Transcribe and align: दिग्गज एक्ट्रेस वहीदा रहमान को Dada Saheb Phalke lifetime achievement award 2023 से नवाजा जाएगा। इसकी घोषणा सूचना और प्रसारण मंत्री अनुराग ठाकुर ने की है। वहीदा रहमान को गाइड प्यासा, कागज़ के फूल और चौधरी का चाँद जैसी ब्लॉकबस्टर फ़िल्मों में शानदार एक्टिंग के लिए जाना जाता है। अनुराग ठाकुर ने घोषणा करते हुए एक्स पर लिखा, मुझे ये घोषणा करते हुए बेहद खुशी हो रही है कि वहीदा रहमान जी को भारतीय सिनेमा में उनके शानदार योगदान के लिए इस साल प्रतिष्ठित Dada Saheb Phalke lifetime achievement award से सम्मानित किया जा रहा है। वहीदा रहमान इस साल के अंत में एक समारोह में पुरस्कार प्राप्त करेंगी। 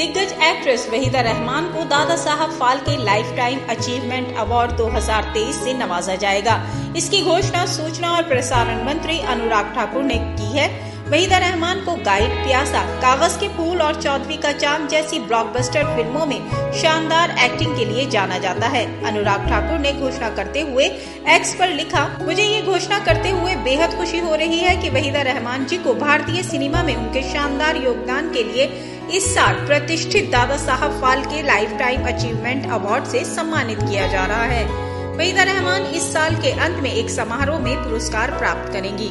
दिग्गज 0.00 0.32
एक्ट्रेस 0.42 0.88
वहीदा 0.90 1.20
रहमान 1.20 1.64
को 1.64 1.82
Dada 1.84 2.16
Saheb 2.16 2.50
Phalke 2.50 2.96
lifetime 3.36 3.58
achievement 3.70 4.36
award 4.36 4.70
2023 4.70 5.58
से 5.64 5.74
नवाजा 5.74 6.14
जाएगा। 6.14 6.54
इसकी 6.96 7.22
घोषणा 7.22 7.66
सूचना 7.66 8.10
और 8.10 8.22
प्रसारण 8.22 8.84
मंत्री 8.86 9.18
अनुराग 9.20 9.74
ठाकुर 9.74 10.02
ने 10.02 10.18
की 10.18 10.58
है। 10.58 10.68
वहीदा 11.10 11.38
रहमान 11.38 11.80
को 11.80 11.94
गाइड 11.96 12.32
प्यासा, 12.44 12.80
कागज़ 12.96 13.38
के 13.38 13.46
फूल 13.48 13.80
और 13.82 14.00
चौधरी 14.02 14.36
का 14.36 14.50
चाँद 14.52 14.88
जैसी 14.88 15.18
ब्लॉकबस्टर 15.18 15.84
फ़िल्मों 15.86 16.26
में 16.26 16.72
शानदार 16.72 17.30
एक्टिंग 17.38 17.76
के 17.76 17.84
लिए 17.84 18.04
जाना 18.06 18.38
जाता 18.38 18.66
है। 18.66 18.84
अनुराग 19.04 19.48
ठाकुर 19.48 19.78
ने 19.78 19.92
घोषणा 19.92 20.28
करते 20.28 20.60
हुए 20.60 20.84
एक्स 21.28 21.54
पर 21.54 21.68
लिखा, 21.68 22.04
मुझे 22.22 22.42
ये 22.42 22.60
घोषणा 22.62 22.98
करते 22.98 23.30
हुए 23.30 23.54
बेहद 23.54 23.96
खुशी 23.96 24.18
हो 24.18 24.34
रही 24.34 24.58
है 24.58 24.76
कि 24.76 24.90
वहीदा 24.90 25.22
रहमान 25.22 25.64
जी 25.64 25.78
को 25.78 25.94
भारतीय 25.94 26.42
सिनेमा 26.42 26.82
में 26.82 26.94
उनके 26.96 27.22
शानदार 27.22 27.76
योगदान 27.76 28.30
के 28.32 28.42
लिए 28.42 28.66
इस 29.12 29.34
साल 29.34 29.54
प्रतिष्ठित 29.66 30.30
Dada 30.30 30.56
Saheb 30.56 31.00
Phalke 31.00 31.42
lifetime 31.78 32.06
achievement 32.06 32.70
award 32.72 33.04
से 33.04 33.24
सम्मानित 33.24 33.78
किया 33.80 34.06
जा 34.06 34.24
रहा 34.26 34.44
है। 34.44 34.64
वहीदा 35.16 35.42
रहमान 35.42 35.86
इस 35.86 36.12
साल 36.12 36.34
के 36.34 36.52
अंत 36.60 36.82
में 36.82 36.92
एक 36.92 37.10
समारोह 37.10 37.58
में 37.58 37.76
पुरस्कार 37.76 38.38
प्राप्त 38.38 38.72
करेंगी। 38.72 39.10